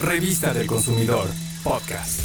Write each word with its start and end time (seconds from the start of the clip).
Revista 0.00 0.54
del 0.54 0.66
Consumidor, 0.66 1.28
podcast. 1.62 2.20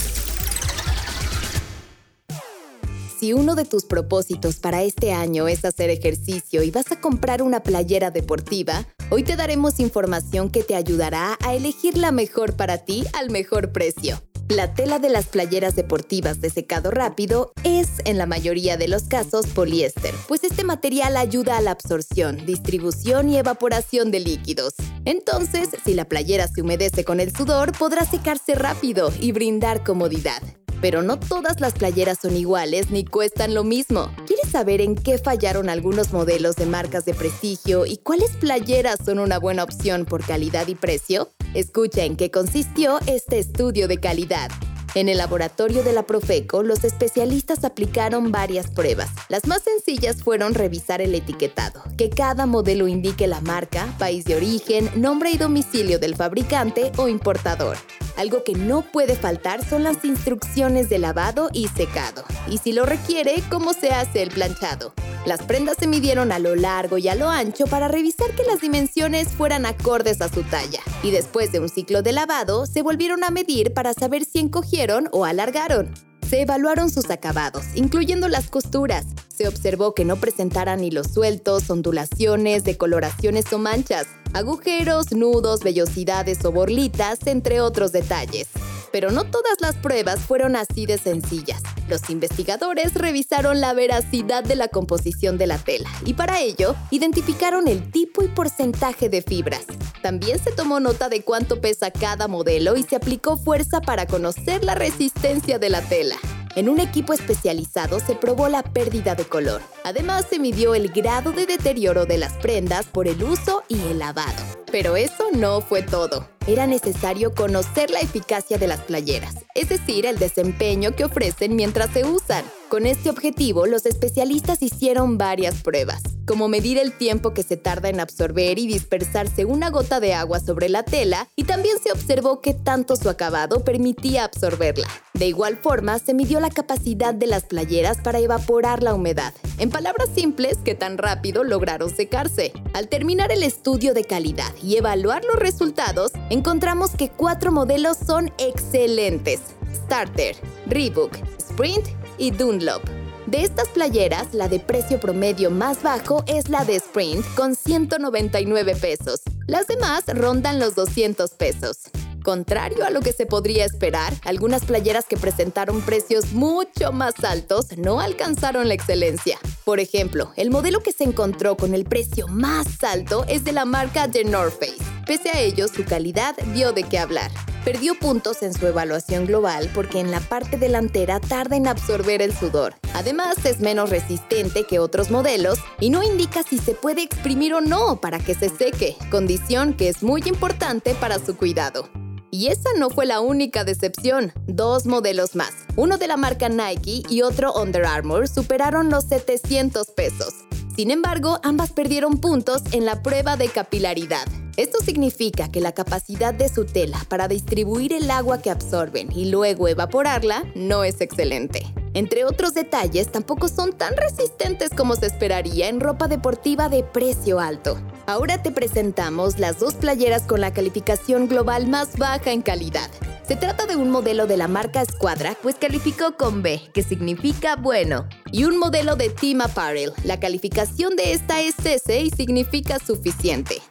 Si 3.19 3.33
uno 3.33 3.55
de 3.55 3.65
tus 3.65 3.83
propósitos 3.83 4.55
para 4.57 4.81
este 4.83 5.11
año 5.11 5.49
es 5.49 5.65
hacer 5.65 5.89
ejercicio 5.89 6.63
y 6.63 6.71
vas 6.71 6.89
a 6.93 7.01
comprar 7.01 7.41
una 7.41 7.63
playera 7.63 8.11
deportiva, 8.11 8.87
hoy 9.09 9.23
te 9.23 9.35
daremos 9.35 9.81
información 9.81 10.49
que 10.49 10.63
te 10.63 10.75
ayudará 10.75 11.37
a 11.43 11.53
elegir 11.53 11.97
la 11.97 12.13
mejor 12.13 12.55
para 12.55 12.77
ti 12.77 13.03
al 13.11 13.29
mejor 13.29 13.73
precio. 13.73 14.21
La 14.47 14.73
tela 14.73 14.99
de 14.99 15.09
las 15.09 15.25
playeras 15.25 15.75
deportivas 15.75 16.39
de 16.39 16.51
secado 16.51 16.91
rápido 16.91 17.51
es, 17.65 17.89
en 18.05 18.17
la 18.17 18.25
mayoría 18.25 18.77
de 18.77 18.87
los 18.87 19.03
casos, 19.03 19.47
poliéster, 19.47 20.13
pues 20.29 20.45
este 20.45 20.63
material 20.63 21.17
ayuda 21.17 21.57
a 21.57 21.61
la 21.61 21.71
absorción, 21.71 22.45
distribución 22.45 23.27
y 23.27 23.37
evaporación 23.37 24.11
de 24.11 24.21
líquidos. 24.21 24.75
Entonces, 25.05 25.69
si 25.85 25.93
la 25.93 26.05
playera 26.05 26.47
se 26.47 26.61
humedece 26.61 27.05
con 27.05 27.19
el 27.19 27.35
sudor, 27.35 27.71
podrá 27.77 28.05
secarse 28.05 28.55
rápido 28.55 29.13
y 29.19 29.31
brindar 29.31 29.83
comodidad. 29.83 30.41
Pero 30.81 31.01
no 31.01 31.17
todas 31.17 31.61
las 31.61 31.73
playeras 31.73 32.19
son 32.21 32.35
iguales 32.35 32.91
ni 32.91 33.05
cuestan 33.05 33.53
lo 33.53 33.63
mismo. 33.63 34.11
¿Quieres 34.27 34.49
saber 34.49 34.81
en 34.81 34.95
qué 34.95 35.17
fallaron 35.17 35.69
algunos 35.69 36.11
modelos 36.11 36.55
de 36.55 36.65
marcas 36.65 37.05
de 37.05 37.13
prestigio 37.13 37.85
y 37.85 37.97
cuáles 37.97 38.31
playeras 38.37 38.99
son 39.03 39.19
una 39.19 39.39
buena 39.39 39.63
opción 39.63 40.05
por 40.05 40.25
calidad 40.25 40.67
y 40.67 40.75
precio? 40.75 41.29
Escucha 41.53 42.03
en 42.03 42.17
qué 42.17 42.29
consistió 42.29 42.99
este 43.07 43.39
estudio 43.39 43.87
de 43.87 43.99
calidad. 43.99 44.49
En 44.95 45.09
el 45.09 45.17
laboratorio 45.17 45.83
de 45.83 45.91
la 45.91 46.03
Profeco, 46.03 46.63
los 46.63 46.85
especialistas 46.85 47.65
aplicaron 47.65 48.31
varias 48.31 48.71
pruebas. 48.71 49.09
Las 49.27 49.45
más 49.45 49.61
sencillas 49.61 50.23
fueron 50.23 50.53
revisar 50.53 51.01
el 51.01 51.13
etiquetado, 51.13 51.83
que 51.97 52.09
cada 52.09 52.45
modelo 52.45 52.87
indique 52.87 53.27
la 53.27 53.41
marca, 53.41 53.93
país 53.99 54.23
de 54.23 54.37
origen, 54.37 54.89
nombre 54.95 55.31
y 55.31 55.37
domicilio 55.37 55.99
del 55.99 56.15
fabricante 56.15 56.93
o 56.95 57.09
importador. 57.09 57.75
Algo 58.15 58.45
que 58.45 58.53
no 58.53 58.83
puede 58.83 59.17
faltar 59.17 59.67
son 59.67 59.83
las 59.83 60.05
instrucciones 60.05 60.87
de 60.87 60.99
lavado 60.99 61.49
y 61.51 61.67
secado. 61.67 62.23
Y 62.49 62.59
si 62.59 62.71
lo 62.71 62.85
requiere, 62.85 63.43
cómo 63.49 63.73
se 63.73 63.89
hace 63.89 64.23
el 64.23 64.29
planchado. 64.29 64.93
Las 65.25 65.41
prendas 65.41 65.77
se 65.79 65.87
midieron 65.87 66.31
a 66.31 66.37
lo 66.37 66.55
largo 66.55 66.99
y 66.99 67.07
a 67.07 67.15
lo 67.15 67.29
ancho 67.29 67.65
para 67.65 67.87
revisar 67.87 68.29
que 68.35 68.43
las 68.43 68.61
dimensiones 68.61 69.29
fueran 69.29 69.65
acordes 69.65 70.21
a 70.21 70.29
su 70.29 70.43
talla. 70.43 70.81
Y 71.01 71.09
después 71.09 71.51
de 71.51 71.59
un 71.59 71.67
ciclo 71.67 72.03
de 72.03 72.11
lavado, 72.11 72.67
se 72.67 72.83
volvieron 72.83 73.23
a 73.23 73.31
medir 73.31 73.73
para 73.73 73.93
saber 73.93 74.23
si 74.23 74.37
encogieron 74.37 75.09
o 75.11 75.25
alargaron. 75.25 75.91
Se 76.29 76.41
evaluaron 76.41 76.91
sus 76.91 77.09
acabados, 77.09 77.63
incluyendo 77.73 78.27
las 78.27 78.51
costuras. 78.51 79.05
Se 79.27 79.47
observó 79.47 79.95
que 79.95 80.05
no 80.05 80.15
presentaran 80.17 80.83
hilos 80.83 81.07
sueltos, 81.11 81.71
ondulaciones, 81.71 82.63
decoloraciones 82.63 83.51
o 83.51 83.57
manchas, 83.57 84.05
agujeros, 84.33 85.11
nudos, 85.11 85.61
vellosidades 85.61 86.45
o 86.45 86.51
borlitas, 86.51 87.25
entre 87.25 87.61
otros 87.61 87.91
detalles. 87.91 88.47
Pero 88.91 89.09
no 89.11 89.23
todas 89.23 89.59
las 89.59 89.75
pruebas 89.75 90.19
fueron 90.19 90.55
así 90.55 90.85
de 90.85 90.99
sencillas. 90.99 91.63
Los 91.87 92.09
investigadores 92.09 92.93
revisaron 92.95 93.61
la 93.61 93.73
veracidad 93.73 94.43
de 94.43 94.55
la 94.55 94.67
composición 94.67 95.37
de 95.37 95.47
la 95.47 95.57
tela 95.57 95.89
y 96.05 96.13
para 96.13 96.41
ello 96.41 96.75
identificaron 96.91 97.67
el 97.67 97.91
tipo 97.91 98.23
y 98.23 98.27
porcentaje 98.27 99.09
de 99.09 99.21
fibras. 99.21 99.65
También 100.01 100.39
se 100.39 100.51
tomó 100.51 100.79
nota 100.79 101.09
de 101.09 101.21
cuánto 101.21 101.61
pesa 101.61 101.91
cada 101.91 102.27
modelo 102.27 102.75
y 102.75 102.83
se 102.83 102.95
aplicó 102.95 103.37
fuerza 103.37 103.81
para 103.81 104.07
conocer 104.07 104.63
la 104.63 104.75
resistencia 104.75 105.59
de 105.59 105.69
la 105.69 105.81
tela. 105.81 106.15
En 106.55 106.69
un 106.69 106.79
equipo 106.79 107.11
especializado 107.11 107.99
se 107.99 108.15
probó 108.15 108.47
la 108.47 108.63
pérdida 108.63 109.13
de 109.13 109.25
color. 109.25 109.61
Además, 109.83 110.25
se 110.29 110.39
midió 110.39 110.73
el 110.73 110.87
grado 110.87 111.33
de 111.33 111.45
deterioro 111.45 112.05
de 112.05 112.17
las 112.17 112.31
prendas 112.33 112.85
por 112.85 113.09
el 113.09 113.21
uso 113.23 113.63
y 113.67 113.77
el 113.87 113.99
lavado. 113.99 114.41
Pero 114.71 114.95
eso 114.95 115.25
no 115.33 115.59
fue 115.59 115.81
todo. 115.81 116.29
Era 116.47 116.65
necesario 116.65 117.33
conocer 117.33 117.89
la 117.89 117.99
eficacia 117.99 118.57
de 118.57 118.67
las 118.67 118.79
playeras, 118.79 119.35
es 119.53 119.67
decir, 119.67 120.05
el 120.05 120.17
desempeño 120.17 120.95
que 120.95 121.03
ofrecen 121.03 121.55
mientras 121.57 121.91
se 121.91 122.05
usan. 122.05 122.45
Con 122.69 122.85
este 122.85 123.09
objetivo, 123.09 123.65
los 123.65 123.85
especialistas 123.85 124.61
hicieron 124.61 125.17
varias 125.17 125.61
pruebas, 125.61 126.03
como 126.25 126.47
medir 126.47 126.77
el 126.77 126.91
tiempo 126.91 127.33
que 127.33 127.43
se 127.43 127.57
tarda 127.57 127.89
en 127.89 127.99
absorber 127.99 128.59
y 128.59 128.67
dispersarse 128.67 129.45
una 129.45 129.69
gota 129.69 129.99
de 129.99 130.13
agua 130.13 130.39
sobre 130.39 130.69
la 130.69 130.83
tela, 130.83 131.27
y 131.35 131.43
también 131.43 131.77
se 131.81 131.91
observó 131.91 132.41
que 132.41 132.53
tanto 132.53 132.95
su 132.95 133.09
acabado 133.09 133.63
permitía 133.63 134.23
absorberla. 134.23 134.87
De 135.13 135.27
igual 135.27 135.57
forma, 135.57 135.97
se 135.99 136.13
midió 136.13 136.39
la 136.39 136.49
capacidad 136.49 137.13
de 137.13 137.27
las 137.27 137.43
playeras 137.43 137.99
para 138.03 138.19
evaporar 138.19 138.83
la 138.83 138.93
humedad. 138.93 139.33
En 139.57 139.69
palabras 139.69 140.09
simples, 140.13 140.57
que 140.57 140.75
tan 140.75 140.97
rápido 140.97 141.43
lograron 141.43 141.89
secarse. 141.89 142.51
Al 142.73 142.89
terminar 142.89 143.31
el 143.31 143.43
estudio 143.43 143.93
de 143.93 144.03
calidad 144.03 144.53
y 144.61 144.75
evaluar 144.75 145.23
los 145.23 145.37
resultados, 145.37 146.11
encontramos 146.29 146.91
que 146.91 147.09
cuatro 147.09 147.51
modelos 147.51 147.97
son 148.05 148.33
excelentes. 148.37 149.39
Starter, 149.85 150.35
Reebok, 150.67 151.15
Sprint 151.37 151.85
y 152.17 152.31
Dunlop. 152.31 152.94
De 153.27 153.41
estas 153.41 153.67
playeras, 153.69 154.35
la 154.35 154.47
de 154.47 154.59
precio 154.59 154.99
promedio 154.99 155.49
más 155.49 155.81
bajo 155.81 156.23
es 156.27 156.49
la 156.49 156.63
de 156.63 156.75
Sprint 156.75 157.25
con 157.35 157.55
199 157.55 158.75
pesos. 158.75 159.21
Las 159.47 159.65
demás 159.65 160.03
rondan 160.07 160.59
los 160.59 160.75
200 160.75 161.31
pesos. 161.31 161.79
Contrario 162.23 162.85
a 162.85 162.91
lo 162.91 163.01
que 163.01 163.13
se 163.13 163.25
podría 163.25 163.65
esperar, 163.65 164.13
algunas 164.25 164.65
playeras 164.65 165.05
que 165.05 165.17
presentaron 165.17 165.81
precios 165.81 166.33
mucho 166.33 166.91
más 166.91 167.23
altos 167.23 167.75
no 167.77 167.99
alcanzaron 167.99 168.67
la 168.67 168.75
excelencia. 168.75 169.39
Por 169.63 169.79
ejemplo, 169.79 170.31
el 170.35 170.51
modelo 170.51 170.81
que 170.81 170.91
se 170.91 171.03
encontró 171.03 171.57
con 171.57 171.73
el 171.73 171.85
precio 171.85 172.27
más 172.27 172.83
alto 172.83 173.25
es 173.27 173.43
de 173.43 173.53
la 173.53 173.65
marca 173.65 174.07
The 174.07 174.23
North 174.23 174.59
Face. 174.59 174.77
Pese 175.07 175.29
a 175.29 175.39
ello, 175.39 175.67
su 175.67 175.83
calidad 175.83 176.35
dio 176.53 176.73
de 176.73 176.83
qué 176.83 176.99
hablar. 176.99 177.31
Perdió 177.65 177.97
puntos 177.97 178.43
en 178.43 178.53
su 178.53 178.67
evaluación 178.67 179.25
global 179.25 179.71
porque 179.73 179.99
en 179.99 180.11
la 180.11 180.19
parte 180.19 180.55
delantera 180.59 181.19
tarda 181.19 181.55
en 181.55 181.67
absorber 181.67 182.21
el 182.21 182.31
sudor. 182.31 182.75
Además, 182.93 183.43
es 183.43 183.59
menos 183.59 183.89
resistente 183.89 184.65
que 184.67 184.77
otros 184.77 185.09
modelos 185.09 185.57
y 185.79 185.89
no 185.89 186.03
indica 186.03 186.43
si 186.43 186.59
se 186.59 186.75
puede 186.75 187.01
exprimir 187.01 187.55
o 187.55 187.61
no 187.61 187.99
para 187.99 188.19
que 188.19 188.35
se 188.35 188.49
seque, 188.49 188.95
condición 189.09 189.73
que 189.73 189.89
es 189.89 190.03
muy 190.03 190.21
importante 190.27 190.93
para 190.93 191.17
su 191.17 191.35
cuidado. 191.35 191.89
Y 192.29 192.49
esa 192.49 192.69
no 192.77 192.91
fue 192.91 193.07
la 193.07 193.19
única 193.19 193.63
decepción. 193.63 194.31
Dos 194.45 194.85
modelos 194.85 195.35
más, 195.35 195.53
uno 195.75 195.97
de 195.97 196.07
la 196.07 196.17
marca 196.17 196.49
Nike 196.49 197.01
y 197.09 197.23
otro 197.23 197.51
Under 197.53 197.85
Armour, 197.85 198.27
superaron 198.27 198.91
los 198.91 199.05
700 199.05 199.87
pesos. 199.87 200.33
Sin 200.75 200.91
embargo, 200.91 201.39
ambas 201.41 201.71
perdieron 201.71 202.17
puntos 202.17 202.61
en 202.73 202.85
la 202.85 203.01
prueba 203.01 203.37
de 203.37 203.47
capilaridad. 203.47 204.27
Esto 204.57 204.79
significa 204.83 205.49
que 205.49 205.61
la 205.61 205.71
capacidad 205.71 206.33
de 206.33 206.49
su 206.49 206.65
tela 206.65 206.97
para 207.07 207.29
distribuir 207.29 207.93
el 207.93 208.11
agua 208.11 208.41
que 208.41 208.49
absorben 208.49 209.09
y 209.13 209.29
luego 209.29 209.69
evaporarla 209.69 210.43
no 210.53 210.83
es 210.83 210.99
excelente. 210.99 211.65
Entre 211.93 212.25
otros 212.25 212.53
detalles, 212.53 213.09
tampoco 213.09 213.47
son 213.47 213.71
tan 213.71 213.95
resistentes 213.95 214.69
como 214.71 214.97
se 214.97 215.05
esperaría 215.05 215.69
en 215.69 215.79
ropa 215.79 216.09
deportiva 216.09 216.67
de 216.67 216.83
precio 216.83 217.39
alto. 217.39 217.77
Ahora 218.05 218.43
te 218.43 218.51
presentamos 218.51 219.39
las 219.39 219.59
dos 219.59 219.75
playeras 219.75 220.23
con 220.23 220.41
la 220.41 220.53
calificación 220.53 221.29
global 221.29 221.67
más 221.67 221.97
baja 221.97 222.33
en 222.33 222.41
calidad. 222.41 222.89
Se 223.27 223.35
trata 223.35 223.65
de 223.65 223.75
un 223.75 223.89
modelo 223.89 224.27
de 224.27 224.37
la 224.37 224.47
marca 224.47 224.85
Squadra, 224.85 225.35
pues 225.41 225.55
calificó 225.55 226.15
con 226.15 226.43
B, 226.43 226.61
que 226.75 226.83
significa 226.83 227.55
bueno, 227.55 228.07
y 228.31 228.43
un 228.43 228.59
modelo 228.59 228.95
de 228.95 229.09
Team 229.09 229.41
Apparel. 229.41 229.93
La 230.03 230.19
calificación 230.19 230.95
de 230.95 231.13
esta 231.13 231.41
es 231.41 231.55
S 231.65 232.01
y 232.01 232.11
significa 232.11 232.77
suficiente. 232.77 233.63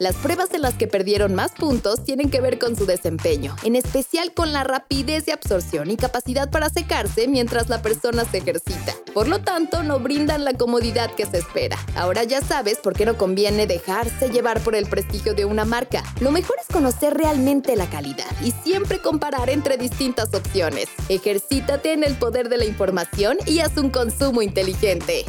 Las 0.00 0.14
pruebas 0.14 0.54
en 0.54 0.62
las 0.62 0.74
que 0.74 0.86
perdieron 0.86 1.34
más 1.34 1.50
puntos 1.50 2.04
tienen 2.04 2.30
que 2.30 2.40
ver 2.40 2.60
con 2.60 2.76
su 2.76 2.86
desempeño, 2.86 3.56
en 3.64 3.74
especial 3.74 4.32
con 4.32 4.52
la 4.52 4.62
rapidez 4.62 5.26
de 5.26 5.32
absorción 5.32 5.90
y 5.90 5.96
capacidad 5.96 6.48
para 6.52 6.68
secarse 6.68 7.26
mientras 7.26 7.68
la 7.68 7.82
persona 7.82 8.24
se 8.24 8.38
ejercita. 8.38 8.94
Por 9.12 9.26
lo 9.26 9.40
tanto, 9.40 9.82
no 9.82 9.98
brindan 9.98 10.44
la 10.44 10.52
comodidad 10.52 11.10
que 11.16 11.26
se 11.26 11.38
espera. 11.38 11.76
Ahora 11.96 12.22
ya 12.22 12.40
sabes 12.40 12.78
por 12.78 12.92
qué 12.94 13.06
no 13.06 13.18
conviene 13.18 13.66
dejarse 13.66 14.30
llevar 14.30 14.60
por 14.60 14.76
el 14.76 14.86
prestigio 14.86 15.34
de 15.34 15.46
una 15.46 15.64
marca. 15.64 16.04
Lo 16.20 16.30
mejor 16.30 16.54
es 16.60 16.72
conocer 16.72 17.14
realmente 17.14 17.74
la 17.74 17.90
calidad 17.90 18.30
y 18.40 18.52
siempre 18.52 19.00
comparar 19.00 19.50
entre 19.50 19.78
distintas 19.78 20.32
opciones. 20.32 20.86
Ejercítate 21.08 21.92
en 21.92 22.04
el 22.04 22.14
poder 22.14 22.48
de 22.48 22.58
la 22.58 22.66
información 22.66 23.36
y 23.46 23.58
haz 23.58 23.76
un 23.76 23.90
consumo 23.90 24.42
inteligente. 24.42 25.24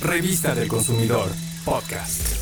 Revista 0.00 0.54
del 0.54 0.68
Consumidor, 0.68 1.28
podcast. 1.66 2.33